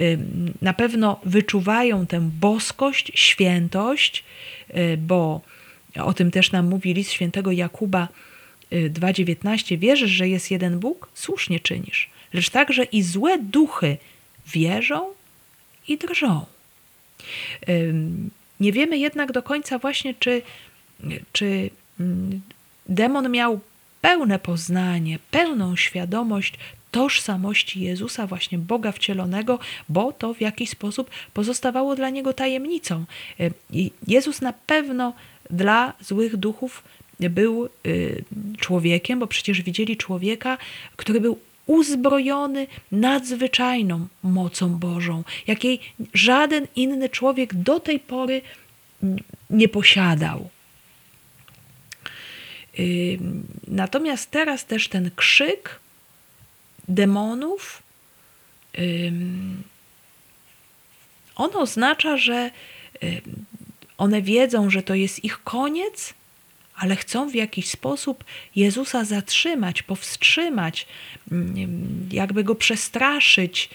Y, 0.00 0.18
na 0.62 0.74
pewno 0.74 1.20
wyczuwają 1.24 2.06
tę 2.06 2.20
boskość, 2.20 3.12
świętość, 3.14 4.24
y, 4.76 4.96
bo 4.96 5.40
o 6.04 6.14
tym 6.14 6.30
też 6.30 6.52
nam 6.52 6.68
mówi 6.68 6.94
list 6.94 7.10
świętego 7.12 7.52
Jakuba 7.52 8.08
2,19. 8.72 9.78
Wierzysz, 9.78 10.10
że 10.10 10.28
jest 10.28 10.50
jeden 10.50 10.78
Bóg? 10.78 11.08
Słusznie 11.14 11.60
czynisz. 11.60 12.10
Lecz 12.32 12.50
także 12.50 12.84
i 12.84 13.02
złe 13.02 13.38
duchy 13.38 13.96
wierzą 14.46 15.06
i 15.88 15.98
drżą. 15.98 16.46
Nie 18.60 18.72
wiemy 18.72 18.98
jednak 18.98 19.32
do 19.32 19.42
końca 19.42 19.78
właśnie, 19.78 20.14
czy, 20.14 20.42
czy 21.32 21.70
mm, 22.00 22.40
demon 22.88 23.30
miał 23.30 23.60
pełne 24.00 24.38
poznanie, 24.38 25.18
pełną 25.30 25.76
świadomość 25.76 26.54
tożsamości 26.96 27.80
Jezusa, 27.80 28.26
właśnie 28.26 28.58
Boga 28.58 28.92
wcielonego, 28.92 29.58
bo 29.88 30.12
to 30.12 30.34
w 30.34 30.40
jakiś 30.40 30.70
sposób 30.70 31.10
pozostawało 31.34 31.96
dla 31.96 32.10
niego 32.10 32.32
tajemnicą. 32.32 33.04
I 33.70 33.90
Jezus 34.06 34.40
na 34.40 34.52
pewno 34.52 35.12
dla 35.50 35.92
złych 36.00 36.36
duchów 36.36 36.82
był 37.20 37.68
y, 37.86 38.24
człowiekiem, 38.58 39.18
bo 39.18 39.26
przecież 39.26 39.62
widzieli 39.62 39.96
człowieka, 39.96 40.58
który 40.96 41.20
był 41.20 41.38
uzbrojony 41.66 42.66
nadzwyczajną 42.92 44.06
mocą 44.22 44.78
Bożą, 44.78 45.24
jakiej 45.46 45.80
żaden 46.14 46.66
inny 46.76 47.08
człowiek 47.08 47.54
do 47.54 47.80
tej 47.80 48.00
pory 48.00 48.42
nie 49.50 49.68
posiadał. 49.68 50.48
Natomiast 53.68 54.30
teraz 54.30 54.66
też 54.66 54.88
ten 54.88 55.10
krzyk 55.16 55.80
demonów, 56.88 57.82
on 61.36 61.50
oznacza, 61.54 62.16
że 62.16 62.50
one 63.98 64.22
wiedzą, 64.22 64.70
że 64.70 64.82
to 64.82 64.94
jest 64.94 65.24
ich 65.24 65.42
koniec, 65.42 66.14
ale 66.74 66.96
chcą 66.96 67.30
w 67.30 67.34
jakiś 67.34 67.68
sposób 67.68 68.24
Jezusa 68.56 69.04
zatrzymać, 69.04 69.82
powstrzymać, 69.82 70.86
jakby 72.12 72.44
go 72.44 72.54
przestraszyć, 72.54 73.70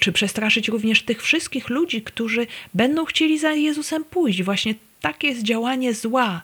czy 0.00 0.12
przestraszyć 0.12 0.68
również 0.68 1.02
tych 1.02 1.22
wszystkich 1.22 1.68
ludzi, 1.68 2.02
którzy 2.02 2.46
będą 2.74 3.04
chcieli 3.04 3.38
za 3.38 3.52
Jezusem 3.52 4.04
pójść. 4.04 4.42
Właśnie 4.42 4.74
takie 5.00 5.28
jest 5.28 5.42
działanie 5.42 5.94
zła. 5.94 6.42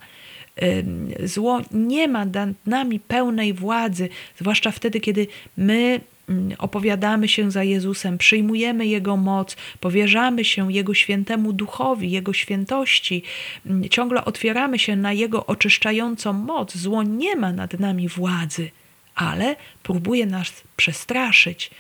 Zło 1.25 1.61
nie 1.71 2.09
ma 2.09 2.25
nad 2.25 2.67
nami 2.67 3.01
pełnej 3.01 3.53
władzy, 3.53 4.09
zwłaszcza 4.41 4.71
wtedy, 4.71 5.01
kiedy 5.01 5.27
my 5.57 6.01
Mm, 6.29 6.53
opowiadamy 6.59 7.29
się 7.29 7.51
za 7.51 7.65
Jezusem, 7.65 8.19
przyjmujemy 8.19 8.87
Jego 8.87 9.17
moc, 9.17 9.57
powierzamy 9.81 10.45
się 10.45 10.73
Jego 10.73 10.95
świętemu 10.95 11.53
duchowi, 11.53 12.11
Jego 12.11 12.33
świętości, 12.33 13.23
mm, 13.67 13.89
ciągle 13.89 14.25
otwieramy 14.25 14.79
się 14.79 14.97
na 14.97 15.13
Jego 15.13 15.47
oczyszczającą 15.47 16.33
moc. 16.33 16.77
Zło 16.77 17.03
nie 17.03 17.37
ma 17.37 17.53
nad 17.53 17.81
nami 17.81 18.09
władzy, 18.09 18.71
ale 19.15 19.57
próbuje 19.83 20.27
nas 20.27 20.63
przestraszyć, 20.77 21.71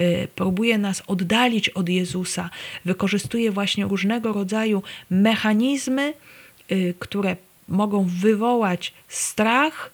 y, 0.00 0.28
próbuje 0.34 0.78
nas 0.78 1.02
oddalić 1.06 1.68
od 1.68 1.88
Jezusa, 1.88 2.50
wykorzystuje 2.84 3.50
właśnie 3.50 3.84
różnego 3.84 4.32
rodzaju 4.32 4.82
mechanizmy, 5.10 6.14
y, 6.72 6.94
które 6.98 7.36
mogą 7.68 8.04
wywołać 8.04 8.92
strach, 9.08 9.90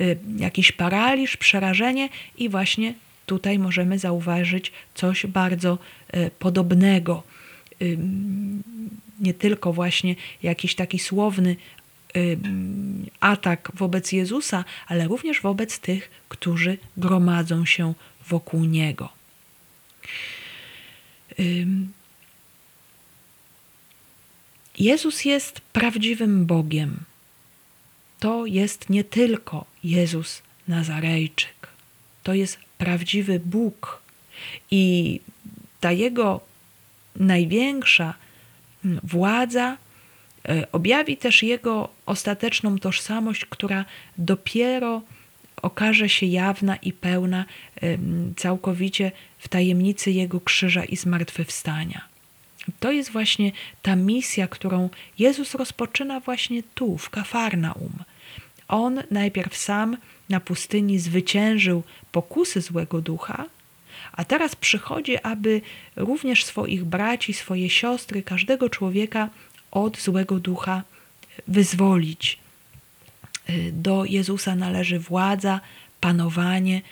y, 0.00 0.18
jakiś 0.36 0.72
paraliż, 0.72 1.36
przerażenie 1.36 2.08
i 2.38 2.48
właśnie 2.48 2.94
tutaj 3.26 3.58
możemy 3.58 3.98
zauważyć 3.98 4.72
coś 4.94 5.26
bardzo 5.26 5.78
e, 6.08 6.30
podobnego. 6.30 7.22
Nie 9.20 9.34
tylko 9.34 9.72
właśnie 9.72 10.14
jakiś 10.42 10.74
taki 10.74 10.98
słowny 10.98 11.56
atak 13.20 13.72
wobec 13.74 14.12
Jezusa, 14.12 14.64
ale 14.86 15.08
również 15.08 15.40
wobec 15.40 15.78
tych, 15.78 16.10
którzy 16.28 16.78
gromadzą 16.96 17.66
się 17.66 17.94
wokół 18.28 18.64
Niego. 18.64 19.08
Jezus 24.78 25.24
jest 25.24 25.60
prawdziwym 25.60 26.46
Bogiem. 26.46 27.09
To 28.20 28.46
jest 28.46 28.90
nie 28.90 29.04
tylko 29.04 29.64
Jezus 29.84 30.42
Nazarejczyk. 30.68 31.68
To 32.22 32.34
jest 32.34 32.58
prawdziwy 32.78 33.40
Bóg 33.40 34.02
i 34.70 35.20
ta 35.80 35.92
Jego 35.92 36.40
największa 37.16 38.14
mm, 38.84 39.00
władza 39.02 39.76
e, 40.48 40.72
objawi 40.72 41.16
też 41.16 41.42
Jego 41.42 41.88
ostateczną 42.06 42.78
tożsamość, 42.78 43.44
która 43.44 43.84
dopiero 44.18 45.02
okaże 45.62 46.08
się 46.08 46.26
jawna 46.26 46.76
i 46.76 46.92
pełna 46.92 47.44
całkowicie 48.36 49.12
w 49.38 49.48
tajemnicy 49.48 50.10
Jego 50.10 50.40
krzyża 50.40 50.84
i 50.84 50.96
zmartwychwstania. 50.96 52.10
To 52.80 52.92
jest 52.92 53.10
właśnie 53.10 53.52
ta 53.82 53.96
misja, 53.96 54.48
którą 54.48 54.88
Jezus 55.18 55.54
rozpoczyna 55.54 56.20
właśnie 56.20 56.62
tu, 56.74 56.98
w 56.98 57.10
Kafarnaum. 57.10 57.92
On 58.70 59.02
najpierw 59.10 59.56
sam 59.56 59.96
na 60.28 60.40
pustyni 60.40 60.98
zwyciężył 60.98 61.82
pokusy 62.12 62.60
złego 62.60 63.00
ducha, 63.00 63.46
a 64.12 64.24
teraz 64.24 64.56
przychodzi, 64.56 65.18
aby 65.22 65.60
również 65.96 66.44
swoich 66.44 66.84
braci, 66.84 67.32
swoje 67.32 67.70
siostry, 67.70 68.22
każdego 68.22 68.70
człowieka 68.70 69.28
od 69.70 69.98
złego 69.98 70.40
ducha 70.40 70.82
wyzwolić. 71.48 72.38
Do 73.72 74.04
Jezusa 74.04 74.54
należy 74.54 74.98
władza, 74.98 75.60
panowanie. 76.00 76.82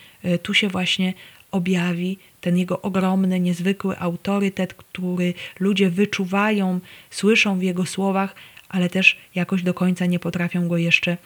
Tu 0.42 0.54
się 0.54 0.68
właśnie 0.68 1.14
objawi 1.50 2.18
ten 2.40 2.58
jego 2.58 2.82
ogromny, 2.82 3.40
niezwykły 3.40 3.98
autorytet, 3.98 4.74
który 4.74 5.34
ludzie 5.60 5.90
wyczuwają, 5.90 6.80
słyszą 7.10 7.58
w 7.58 7.62
jego 7.62 7.86
słowach, 7.86 8.34
ale 8.68 8.88
też 8.88 9.18
jakoś 9.34 9.62
do 9.62 9.74
końca 9.74 10.06
nie 10.06 10.18
potrafią 10.18 10.68
go 10.68 10.76
jeszcze 10.76 11.16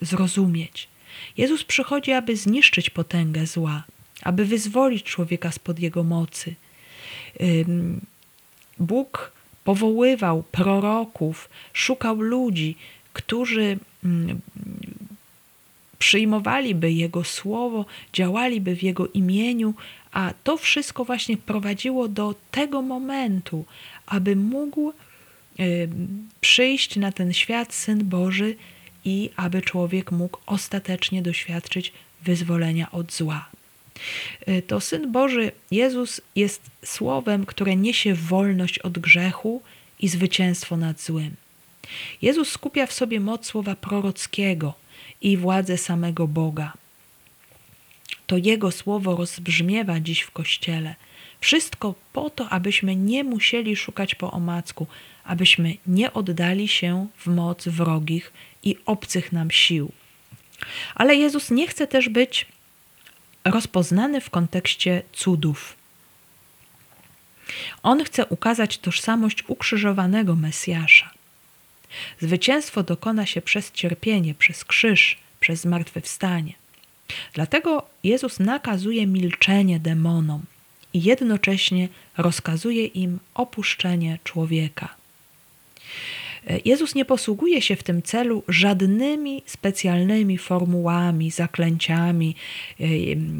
zrozumieć. 0.00 0.88
Jezus 1.36 1.64
przychodzi, 1.64 2.12
aby 2.12 2.36
zniszczyć 2.36 2.90
potęgę 2.90 3.46
zła, 3.46 3.84
aby 4.22 4.44
wyzwolić 4.44 5.02
człowieka 5.02 5.52
spod 5.52 5.78
jego 5.78 6.02
mocy. 6.04 6.54
Bóg 8.78 9.32
powoływał 9.64 10.42
proroków, 10.42 11.48
szukał 11.72 12.20
ludzi, 12.20 12.76
którzy 13.12 13.78
przyjmowaliby 15.98 16.92
Jego 16.92 17.24
słowo, 17.24 17.86
działaliby 18.12 18.76
w 18.76 18.82
Jego 18.82 19.08
imieniu, 19.08 19.74
a 20.12 20.32
to 20.44 20.56
wszystko 20.56 21.04
właśnie 21.04 21.36
prowadziło 21.36 22.08
do 22.08 22.34
tego 22.50 22.82
momentu, 22.82 23.64
aby 24.06 24.36
mógł 24.36 24.92
przyjść 26.40 26.96
na 26.96 27.12
ten 27.12 27.32
świat 27.32 27.74
Syn 27.74 28.04
Boży 28.04 28.56
i 29.04 29.30
aby 29.36 29.62
człowiek 29.62 30.12
mógł 30.12 30.38
ostatecznie 30.46 31.22
doświadczyć 31.22 31.92
wyzwolenia 32.22 32.90
od 32.92 33.12
zła. 33.12 33.48
Y, 34.48 34.62
to 34.62 34.80
Syn 34.80 35.12
Boży, 35.12 35.52
Jezus, 35.70 36.20
jest 36.36 36.62
słowem, 36.84 37.46
które 37.46 37.76
niesie 37.76 38.14
wolność 38.14 38.78
od 38.78 38.98
grzechu 38.98 39.62
i 40.00 40.08
zwycięstwo 40.08 40.76
nad 40.76 41.00
złym. 41.00 41.36
Jezus 42.22 42.50
skupia 42.50 42.86
w 42.86 42.92
sobie 42.92 43.20
moc 43.20 43.46
słowa 43.46 43.74
prorockiego 43.74 44.74
i 45.20 45.36
władzę 45.36 45.78
samego 45.78 46.28
Boga. 46.28 46.72
To 48.26 48.36
Jego 48.36 48.70
słowo 48.70 49.16
rozbrzmiewa 49.16 50.00
dziś 50.00 50.20
w 50.20 50.30
Kościele. 50.30 50.94
Wszystko 51.40 51.94
po 52.12 52.30
to, 52.30 52.48
abyśmy 52.48 52.96
nie 52.96 53.24
musieli 53.24 53.76
szukać 53.76 54.14
po 54.14 54.32
omacku, 54.32 54.86
abyśmy 55.24 55.74
nie 55.86 56.12
oddali 56.12 56.68
się 56.68 57.06
w 57.18 57.26
moc 57.26 57.68
wrogich 57.68 58.32
i 58.64 58.76
obcych 58.86 59.32
nam 59.32 59.50
sił. 59.50 59.92
Ale 60.94 61.16
Jezus 61.16 61.50
nie 61.50 61.68
chce 61.68 61.86
też 61.86 62.08
być 62.08 62.46
rozpoznany 63.44 64.20
w 64.20 64.30
kontekście 64.30 65.02
cudów. 65.12 65.76
On 67.82 68.04
chce 68.04 68.26
ukazać 68.26 68.78
tożsamość 68.78 69.44
ukrzyżowanego 69.48 70.36
Mesjasza. 70.36 71.10
Zwycięstwo 72.20 72.82
dokona 72.82 73.26
się 73.26 73.42
przez 73.42 73.72
cierpienie, 73.72 74.34
przez 74.34 74.64
krzyż, 74.64 75.18
przez 75.40 75.60
zmartwychwstanie. 75.60 76.52
Dlatego 77.32 77.86
Jezus 78.04 78.40
nakazuje 78.40 79.06
milczenie 79.06 79.80
demonom 79.80 80.42
i 80.92 81.02
jednocześnie 81.02 81.88
rozkazuje 82.16 82.86
im 82.86 83.18
opuszczenie 83.34 84.18
człowieka. 84.24 84.94
Jezus 86.64 86.94
nie 86.94 87.04
posługuje 87.04 87.62
się 87.62 87.76
w 87.76 87.82
tym 87.82 88.02
celu 88.02 88.42
żadnymi 88.48 89.42
specjalnymi 89.46 90.38
formułami, 90.38 91.30
zaklęciami, 91.30 92.36
e, 92.80 92.86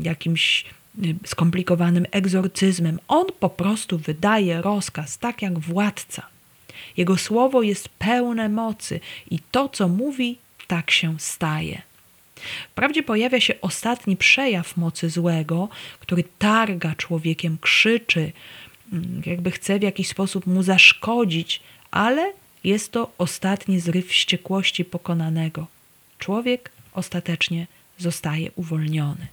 jakimś 0.03 0.65
e, 0.65 1.01
skomplikowanym 1.27 2.07
egzorcyzmem. 2.11 2.99
On 3.09 3.27
po 3.41 3.51
prostu 3.51 3.99
wydaje 3.99 4.63
rozkaz, 4.63 5.19
tak 5.19 5.43
jak 5.43 5.59
władca. 5.59 6.27
Jego 6.97 7.17
słowo 7.17 7.63
jest 7.63 7.89
pełne 7.89 8.49
mocy 8.49 9.01
i 9.31 9.39
to, 9.51 9.69
co 9.69 9.89
mówi, 9.89 10.39
tak 10.67 10.91
się 10.91 11.15
staje. 11.19 11.83
Wprawdzie 12.71 13.03
pojawia 13.03 13.41
się 13.41 13.55
ostatni 13.61 14.17
przejaw 14.17 14.77
mocy 14.77 15.11
złego, 15.11 15.69
który 16.01 16.25
targa 16.39 16.95
człowiekiem, 16.95 17.59
krzyczy, 17.61 18.33
mm, 18.93 19.23
jakby 19.27 19.51
chce 19.51 19.79
w 19.79 19.83
jakiś 19.83 20.09
sposób 20.09 20.47
mu 20.47 20.63
zaszkodzić, 20.63 21.61
ale 21.91 22.33
jest 22.65 22.93
to 22.93 23.13
ostatni 23.19 23.81
zryw 23.81 24.09
wściekłości 24.09 24.85
pokonanego. 24.85 25.67
Człowiek 26.19 26.71
ostatecznie 26.93 27.67
zostaje 27.99 28.51
uwolniony. 28.57 29.27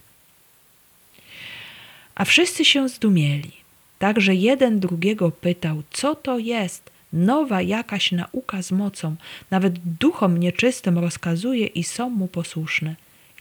A 2.15 2.25
wszyscy 2.25 2.65
się 2.65 2.89
zdumieli. 2.89 3.51
Także 3.99 4.35
jeden 4.35 4.79
drugiego 4.79 5.31
pytał, 5.31 5.83
co 5.91 6.15
to 6.15 6.39
jest, 6.39 6.91
nowa 7.13 7.61
jakaś 7.61 8.11
nauka 8.11 8.61
z 8.61 8.71
mocą, 8.71 9.15
nawet 9.51 9.79
duchom 9.79 10.37
nieczystym 10.37 10.97
rozkazuje 10.97 11.67
i 11.67 11.83
są 11.83 12.09
mu 12.09 12.27
posłuszne. 12.27 12.95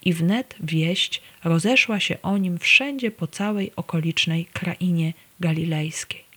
I 0.04 0.12
wnet 0.12 0.54
wieść 0.60 1.22
rozeszła 1.44 2.00
się 2.00 2.22
o 2.22 2.38
nim 2.38 2.58
wszędzie 2.58 3.10
po 3.10 3.26
całej 3.26 3.72
okolicznej 3.76 4.46
krainie 4.52 5.12
galilejskiej. 5.40 6.29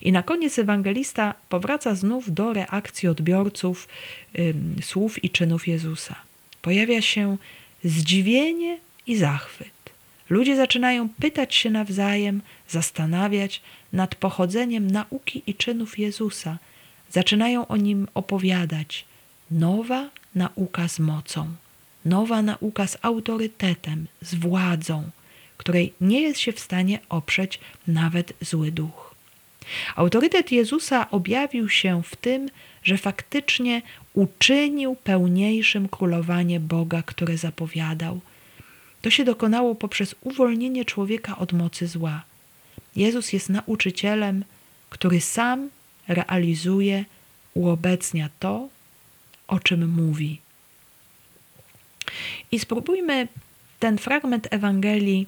I 0.00 0.12
na 0.12 0.22
koniec 0.22 0.58
ewangelista 0.58 1.34
powraca 1.48 1.94
znów 1.94 2.34
do 2.34 2.52
reakcji 2.52 3.08
odbiorców 3.08 3.88
ym, 4.38 4.76
słów 4.82 5.24
i 5.24 5.30
czynów 5.30 5.68
Jezusa. 5.68 6.14
Pojawia 6.62 7.02
się 7.02 7.36
zdziwienie 7.84 8.78
i 9.06 9.16
zachwyt. 9.16 9.74
Ludzie 10.30 10.56
zaczynają 10.56 11.08
pytać 11.08 11.54
się 11.54 11.70
nawzajem, 11.70 12.42
zastanawiać 12.68 13.62
nad 13.92 14.14
pochodzeniem 14.14 14.90
nauki 14.90 15.42
i 15.46 15.54
czynów 15.54 15.98
Jezusa. 15.98 16.58
Zaczynają 17.10 17.66
o 17.66 17.76
nim 17.76 18.08
opowiadać. 18.14 19.04
Nowa 19.50 20.10
nauka 20.34 20.88
z 20.88 20.98
mocą, 20.98 21.46
nowa 22.04 22.42
nauka 22.42 22.86
z 22.86 22.98
autorytetem, 23.02 24.06
z 24.20 24.34
władzą, 24.34 25.10
której 25.56 25.92
nie 26.00 26.20
jest 26.20 26.40
się 26.40 26.52
w 26.52 26.60
stanie 26.60 26.98
oprzeć 27.08 27.60
nawet 27.86 28.32
zły 28.40 28.72
duch. 28.72 29.03
Autorytet 29.96 30.52
Jezusa 30.52 31.10
objawił 31.10 31.68
się 31.68 32.02
w 32.02 32.16
tym, 32.16 32.48
że 32.82 32.96
faktycznie 32.98 33.82
uczynił 34.14 34.96
pełniejszym 34.96 35.88
królowanie 35.88 36.60
Boga, 36.60 37.02
które 37.02 37.36
zapowiadał. 37.36 38.20
To 39.02 39.10
się 39.10 39.24
dokonało 39.24 39.74
poprzez 39.74 40.14
uwolnienie 40.20 40.84
człowieka 40.84 41.38
od 41.38 41.52
mocy 41.52 41.86
zła. 41.86 42.22
Jezus 42.96 43.32
jest 43.32 43.48
nauczycielem, 43.48 44.44
który 44.90 45.20
sam 45.20 45.70
realizuje, 46.08 47.04
uobecnia 47.54 48.28
to, 48.40 48.68
o 49.48 49.60
czym 49.60 49.88
mówi. 49.88 50.40
I 52.52 52.58
spróbujmy 52.58 53.28
ten 53.80 53.98
fragment 53.98 54.48
Ewangelii 54.50 55.26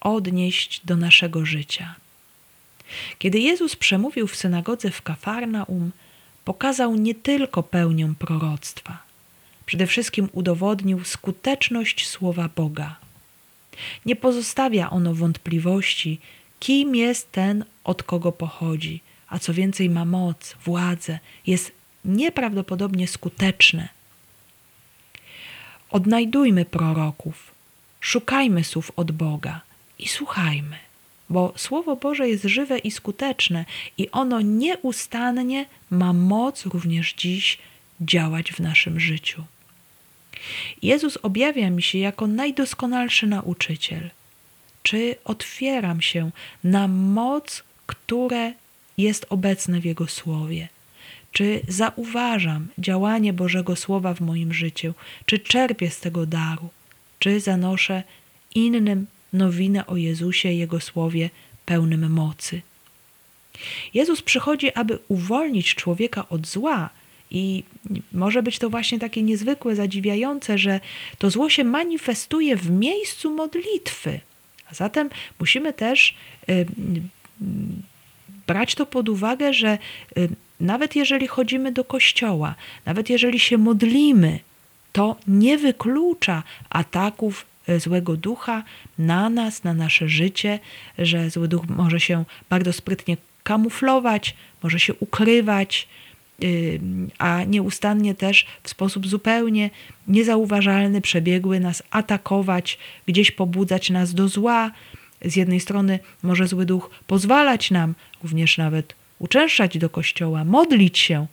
odnieść 0.00 0.80
do 0.84 0.96
naszego 0.96 1.46
życia. 1.46 1.94
Kiedy 3.18 3.38
Jezus 3.38 3.76
przemówił 3.76 4.26
w 4.26 4.36
synagodze 4.36 4.90
w 4.90 5.02
Kafarnaum, 5.02 5.90
pokazał 6.44 6.96
nie 6.96 7.14
tylko 7.14 7.62
pełnię 7.62 8.14
proroctwa, 8.18 9.02
przede 9.66 9.86
wszystkim 9.86 10.28
udowodnił 10.32 11.04
skuteczność 11.04 12.08
słowa 12.08 12.48
Boga. 12.56 12.96
Nie 14.06 14.16
pozostawia 14.16 14.90
ono 14.90 15.14
wątpliwości, 15.14 16.20
kim 16.60 16.96
jest 16.96 17.32
ten, 17.32 17.64
od 17.84 18.02
kogo 18.02 18.32
pochodzi, 18.32 19.00
a 19.28 19.38
co 19.38 19.54
więcej 19.54 19.90
ma 19.90 20.04
moc, 20.04 20.56
władzę, 20.64 21.18
jest 21.46 21.72
nieprawdopodobnie 22.04 23.08
skuteczne. 23.08 23.88
Odnajdujmy 25.90 26.64
proroków, 26.64 27.50
szukajmy 28.00 28.64
słów 28.64 28.92
od 28.96 29.12
Boga 29.12 29.60
i 29.98 30.08
słuchajmy 30.08 30.89
bo 31.30 31.52
Słowo 31.56 31.96
Boże 31.96 32.28
jest 32.28 32.44
żywe 32.44 32.78
i 32.78 32.90
skuteczne 32.90 33.64
i 33.98 34.10
ono 34.10 34.40
nieustannie 34.40 35.66
ma 35.90 36.12
moc 36.12 36.66
również 36.66 37.14
dziś 37.14 37.58
działać 38.00 38.52
w 38.52 38.60
naszym 38.60 39.00
życiu. 39.00 39.44
Jezus 40.82 41.18
objawia 41.22 41.70
mi 41.70 41.82
się 41.82 41.98
jako 41.98 42.26
najdoskonalszy 42.26 43.26
nauczyciel. 43.26 44.10
Czy 44.82 45.16
otwieram 45.24 46.00
się 46.00 46.30
na 46.64 46.88
moc, 46.88 47.62
które 47.86 48.52
jest 48.98 49.26
obecne 49.28 49.80
w 49.80 49.84
Jego 49.84 50.06
Słowie? 50.06 50.68
Czy 51.32 51.60
zauważam 51.68 52.68
działanie 52.78 53.32
Bożego 53.32 53.76
Słowa 53.76 54.14
w 54.14 54.20
moim 54.20 54.52
życiu? 54.52 54.94
Czy 55.26 55.38
czerpię 55.38 55.90
z 55.90 56.00
tego 56.00 56.26
daru? 56.26 56.68
Czy 57.18 57.40
zanoszę 57.40 58.02
innym 58.54 59.06
nowinę 59.32 59.86
o 59.86 59.96
Jezusie, 59.96 60.52
Jego 60.52 60.80
słowie 60.80 61.30
pełnym 61.66 62.12
mocy. 62.12 62.62
Jezus 63.94 64.22
przychodzi, 64.22 64.74
aby 64.74 64.98
uwolnić 65.08 65.74
człowieka 65.74 66.28
od 66.28 66.46
zła, 66.46 66.90
i 67.30 67.64
może 68.12 68.42
być 68.42 68.58
to 68.58 68.70
właśnie 68.70 68.98
takie 68.98 69.22
niezwykłe, 69.22 69.76
zadziwiające, 69.76 70.58
że 70.58 70.80
to 71.18 71.30
zło 71.30 71.50
się 71.50 71.64
manifestuje 71.64 72.56
w 72.56 72.70
miejscu 72.70 73.30
modlitwy. 73.34 74.20
A 74.70 74.74
zatem 74.74 75.10
musimy 75.40 75.72
też 75.72 76.14
y, 76.48 76.66
brać 78.46 78.74
to 78.74 78.86
pod 78.86 79.08
uwagę, 79.08 79.54
że 79.54 79.78
y, 80.18 80.28
nawet 80.60 80.96
jeżeli 80.96 81.26
chodzimy 81.26 81.72
do 81.72 81.84
kościoła, 81.84 82.54
nawet 82.86 83.10
jeżeli 83.10 83.40
się 83.40 83.58
modlimy, 83.58 84.38
to 84.92 85.16
nie 85.26 85.58
wyklucza 85.58 86.42
ataków 86.70 87.46
złego 87.78 88.16
ducha 88.16 88.62
na 88.98 89.30
nas, 89.30 89.64
na 89.64 89.74
nasze 89.74 90.08
życie, 90.08 90.58
że 90.98 91.30
zły 91.30 91.48
duch 91.48 91.68
może 91.68 92.00
się 92.00 92.24
bardzo 92.50 92.72
sprytnie 92.72 93.16
kamuflować, 93.42 94.36
może 94.62 94.80
się 94.80 94.94
ukrywać, 94.94 95.88
y, 96.44 96.80
a 97.18 97.44
nieustannie 97.44 98.14
też 98.14 98.46
w 98.62 98.70
sposób 98.70 99.06
zupełnie 99.06 99.70
niezauważalny 100.08 101.00
przebiegły 101.00 101.60
nas 101.60 101.82
atakować, 101.90 102.78
gdzieś 103.06 103.30
pobudzać 103.30 103.90
nas 103.90 104.14
do 104.14 104.28
zła. 104.28 104.70
Z 105.24 105.36
jednej 105.36 105.60
strony 105.60 105.98
może 106.22 106.46
zły 106.46 106.66
duch 106.66 106.90
pozwalać 107.06 107.70
nam 107.70 107.94
również 108.22 108.58
nawet 108.58 108.94
uczęszczać 109.18 109.78
do 109.78 109.90
kościoła, 109.90 110.44
modlić 110.44 110.98
się, 110.98 111.26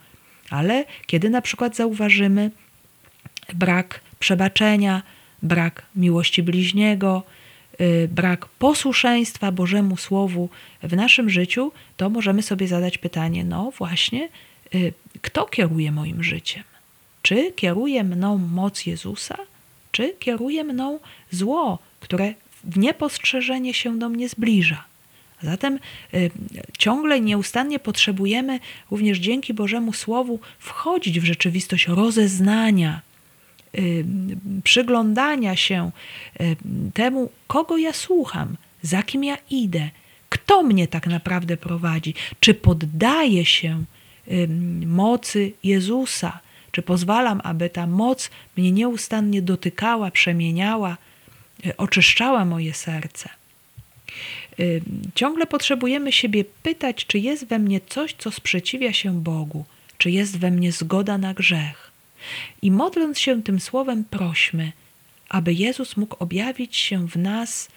ale 0.50 0.86
kiedy 1.06 1.30
na 1.30 1.42
przykład 1.42 1.76
zauważymy 1.76 2.52
brak 3.54 4.02
przebaczenia, 4.20 5.02
brak 5.44 5.86
miłości 5.96 6.44
bliźniego, 6.44 7.24
y, 7.82 8.10
brak 8.12 8.46
posłuszeństwa 8.46 9.52
Bożemu 9.52 9.98
Słowu 9.98 10.50
w 10.84 10.96
naszym 10.96 11.30
życiu, 11.30 11.72
to 11.98 12.10
możemy 12.10 12.42
sobie 12.44 12.68
zadać 12.68 12.98
pytanie: 12.98 13.46
no 13.46 13.72
właśnie, 13.78 14.30
y, 14.76 14.94
kto 15.22 15.46
kieruje 15.46 15.92
moim 15.92 16.24
życiem? 16.24 16.64
Czy 17.22 17.52
kieruje 17.52 18.04
mną 18.04 18.38
moc 18.38 18.86
Jezusa, 18.86 19.38
czy 19.92 20.14
kieruje 20.20 20.64
mną 20.64 21.00
zło, 21.32 21.80
które 22.00 22.34
w 22.64 22.78
niepostrzeżenie 22.78 23.74
się 23.74 24.00
do 24.00 24.10
mnie 24.10 24.30
zbliża? 24.30 24.84
Zatem 25.44 25.80
y, 26.14 26.32
ciągle 26.78 27.22
nieustannie 27.22 27.80
potrzebujemy 27.80 28.60
również 28.92 29.18
dzięki 29.18 29.54
Bożemu 29.54 29.94
Słowu 29.94 30.40
wchodzić 30.60 31.20
w 31.20 31.26
rzeczywistość 31.26 31.88
rozeznania 31.88 33.02
przyglądania 34.64 35.56
się 35.56 35.92
y, 36.42 36.56
temu, 36.94 37.30
kogo 37.48 37.78
ja 37.78 37.94
słucham, 37.94 38.58
za 38.82 39.04
kim 39.04 39.24
ja 39.24 39.38
idę, 39.50 39.90
kto 40.30 40.64
mnie 40.64 40.88
tak 40.88 41.08
naprawdę 41.08 41.58
prowadzi? 41.58 42.14
Czy 42.40 42.54
poddaję 42.54 43.46
się 43.46 43.84
mocy 44.86 45.52
Jezusa? 45.64 46.40
Czy 46.72 46.82
pozwalam, 46.82 47.42
aby 47.44 47.70
ta 47.70 47.88
moc 47.88 48.30
mnie 48.58 48.72
nieustannie 48.72 49.42
dotykała, 49.42 50.12
przemieniała, 50.12 50.98
y, 51.66 51.78
oczyszczała 51.78 52.46
moje 52.46 52.74
serce? 52.74 53.30
Ciągle 55.16 55.48
potrzebujemy 55.48 56.12
siebie 56.12 56.46
pytać, 56.64 57.06
czy 57.06 57.20
jest 57.20 57.46
we 57.46 57.60
mnie 57.60 57.82
coś, 57.90 58.16
co 58.18 58.32
sprzeciwia 58.32 58.94
się 58.94 59.22
Bogu, 59.22 59.66
czy 59.98 60.12
jest 60.12 60.40
we 60.40 60.52
mnie 60.52 60.72
zgoda 60.72 61.18
na 61.18 61.34
grzech. 61.34 61.87
I 62.62 62.72
modląc 62.72 63.20
się 63.20 63.44
tym 63.44 63.60
słowem, 63.60 64.04
prośmy, 64.04 64.72
aby 65.30 65.54
Jezus 65.54 65.98
mógł 65.98 66.16
objawić 66.20 66.76
się 66.76 67.08
w 67.08 67.16
nas 67.16 67.70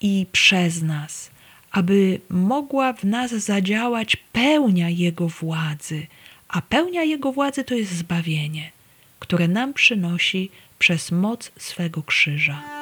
i 0.00 0.26
przez 0.32 0.82
nas, 0.82 1.30
aby 1.70 2.20
mogła 2.28 2.92
w 2.92 3.04
nas 3.04 3.30
zadziałać 3.30 4.16
pełnia 4.16 4.88
Jego 4.88 5.28
władzy, 5.28 6.06
a 6.48 6.62
pełnia 6.62 7.02
Jego 7.02 7.32
władzy 7.32 7.64
to 7.64 7.74
jest 7.74 7.92
zbawienie, 7.92 8.70
które 9.18 9.48
nam 9.48 9.74
przynosi 9.74 10.50
przez 10.78 11.12
moc 11.12 11.52
swego 11.58 12.02
krzyża. 12.02 12.81